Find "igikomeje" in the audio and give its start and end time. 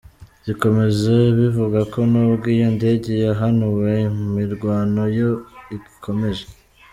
5.75-6.45